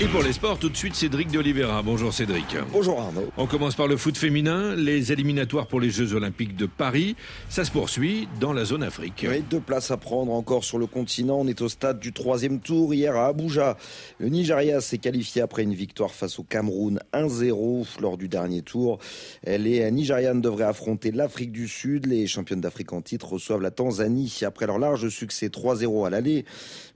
[0.00, 1.82] Et pour les sports, tout de suite, Cédric de Oliveira.
[1.82, 2.56] Bonjour Cédric.
[2.72, 3.32] Bonjour Arnaud.
[3.36, 4.76] On commence par le foot féminin.
[4.76, 7.16] Les éliminatoires pour les Jeux Olympiques de Paris.
[7.48, 9.26] Ça se poursuit dans la zone Afrique.
[9.28, 11.38] Oui, deux places à prendre encore sur le continent.
[11.40, 13.76] On est au stade du troisième tour hier à Abuja.
[14.20, 19.00] Le Nigeria s'est qualifié après une victoire face au Cameroun 1-0 lors du dernier tour.
[19.44, 22.06] Les Nigérianes devraient affronter l'Afrique du Sud.
[22.06, 26.44] Les championnes d'Afrique en titre reçoivent la Tanzanie après leur large succès 3-0 à l'aller.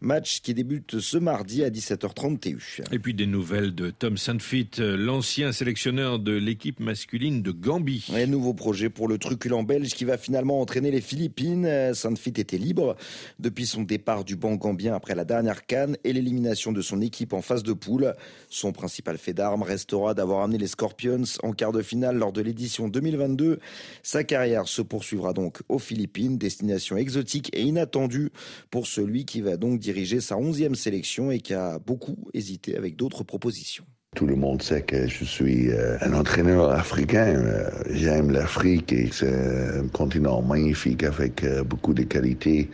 [0.00, 2.82] Match qui débute ce mardi à 17h30 TU.
[2.94, 8.06] Et puis des nouvelles de Tom Sanfit, l'ancien sélectionneur de l'équipe masculine de Gambie.
[8.12, 11.94] Un nouveau projet pour le truculent belge qui va finalement entraîner les Philippines.
[11.94, 12.96] Sanfit était libre
[13.38, 17.32] depuis son départ du banc gambien après la dernière canne et l'élimination de son équipe
[17.32, 18.12] en phase de poule.
[18.50, 22.42] Son principal fait d'armes restera d'avoir amené les Scorpions en quart de finale lors de
[22.42, 23.58] l'édition 2022.
[24.02, 28.28] Sa carrière se poursuivra donc aux Philippines, destination exotique et inattendue
[28.70, 33.24] pour celui qui va donc diriger sa onzième sélection et qui a beaucoup hésité d'autres
[33.24, 33.84] propositions.
[34.14, 37.34] Tout le monde sait que je suis euh, un entraîneur africain.
[37.34, 42.68] Euh, j'aime l'Afrique et c'est un continent magnifique avec euh, beaucoup de qualités.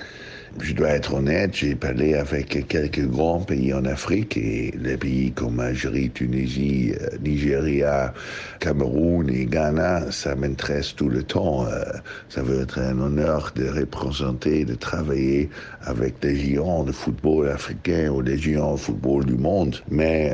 [0.60, 5.30] Je dois être honnête, j'ai parlé avec quelques grands pays en Afrique et les pays
[5.32, 8.12] comme Algérie, Tunisie, Nigeria,
[8.58, 11.66] Cameroun et Ghana, ça m'intéresse tout le temps.
[12.28, 15.50] Ça veut être un honneur de représenter, de travailler
[15.82, 19.76] avec des géants de football africain ou des géants de football du monde.
[19.90, 20.32] Mais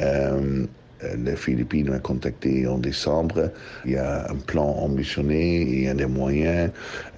[1.16, 3.50] les Philippines m'ont contacté en décembre.
[3.84, 6.70] Il y a un plan ambitionné, il y a des moyens,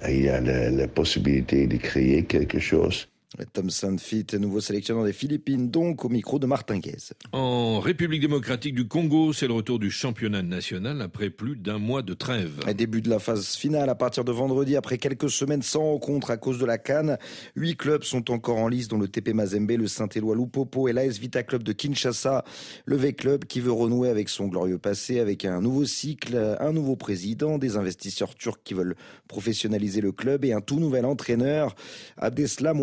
[0.07, 3.07] il y a la, la possibilité de créer quelque chose.
[3.51, 7.11] Tom Sanfit, nouveau sélectionneur des Philippines, donc au micro de Martin Guez.
[7.33, 12.03] En République démocratique du Congo, c'est le retour du championnat national après plus d'un mois
[12.03, 12.61] de trêve.
[12.73, 16.37] début de la phase finale à partir de vendredi, après quelques semaines sans rencontre à
[16.37, 17.17] cause de la Cannes.
[17.57, 21.19] Huit clubs sont encore en lice, dont le TP Mazembe, le Saint-Éloi Lupopo et l'AS
[21.19, 22.45] Vita Club de Kinshasa.
[22.85, 26.71] Le V Club qui veut renouer avec son glorieux passé, avec un nouveau cycle, un
[26.71, 28.95] nouveau président, des investisseurs turcs qui veulent
[29.27, 31.75] professionnaliser le club et un tout nouvel entraîneur,
[32.15, 32.79] Abdeslam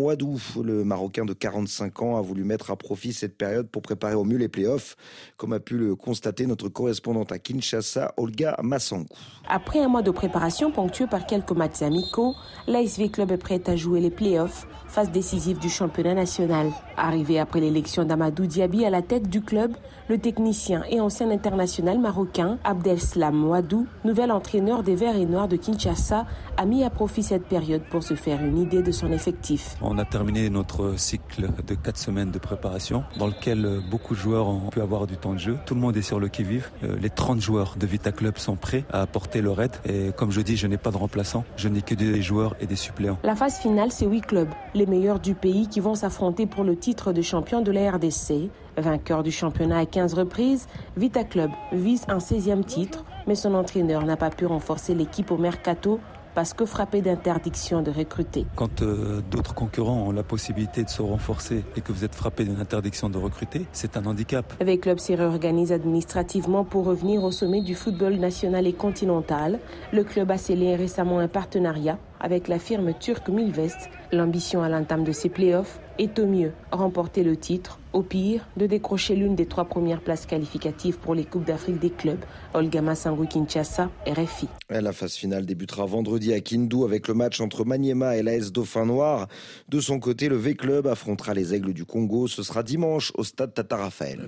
[0.63, 4.23] Le Marocain de 45 ans a voulu mettre à profit cette période pour préparer au
[4.23, 4.95] mieux les playoffs,
[5.37, 9.15] comme a pu le constater notre correspondante à Kinshasa, Olga Massankou.
[9.47, 12.33] Après un mois de préparation ponctué par quelques matchs amicaux,
[12.67, 16.71] l'ASV Club est prêt à jouer les playoffs, phase décisive du championnat national.
[16.97, 19.75] Arrivé après l'élection d'Amadou Diaby à la tête du club,
[20.07, 25.55] le technicien et ancien international marocain Abdelslam Ouadou, nouvel entraîneur des Verts et Noirs de
[25.55, 26.25] Kinshasa,
[26.57, 29.75] a mis à profit cette période pour se faire une idée de son effectif.
[29.81, 34.47] On a terminé notre cycle de 4 semaines de préparation dans lequel beaucoup de joueurs
[34.47, 35.57] ont pu avoir du temps de jeu.
[35.65, 36.69] Tout le monde est sur le qui-vive.
[36.83, 39.75] Euh, les 30 joueurs de Vita Club sont prêts à apporter leur aide.
[39.85, 41.43] Et comme je dis, je n'ai pas de remplaçant.
[41.57, 43.17] Je n'ai que des joueurs et des suppléants.
[43.23, 46.75] La phase finale, c'est 8 clubs, les meilleurs du pays qui vont s'affronter pour le
[46.75, 48.49] titre de champion de la RDC.
[48.77, 54.05] Vainqueur du championnat à 15 reprises, Vita Club vise un 16e titre, mais son entraîneur
[54.05, 55.99] n'a pas pu renforcer l'équipe au mercato
[56.35, 58.45] parce que frappé d'interdiction de recruter.
[58.55, 62.43] Quand euh, d'autres concurrents ont la possibilité de se renforcer et que vous êtes frappé
[62.43, 64.53] d'une interdiction de recruter, c'est un handicap.
[64.59, 69.59] Le club s'est réorganisé administrativement pour revenir au sommet du football national et continental.
[69.93, 73.89] Le club a scellé récemment un partenariat avec la firme turque Milvest.
[74.11, 78.67] L'ambition à l'entame de ses playoffs est au mieux remporter le titre, au pire de
[78.67, 82.23] décrocher l'une des trois premières places qualificatives pour les Coupes d'Afrique des clubs.
[82.53, 84.47] Olga Massango Kinshasa, RFI.
[84.69, 88.85] La phase finale débutera vendredi à Kindu avec le match entre Maniema et l'AS Dauphin
[88.85, 89.27] Noir.
[89.69, 92.27] De son côté, le V-Club affrontera les Aigles du Congo.
[92.27, 94.23] Ce sera dimanche au stade Tata Raphaël.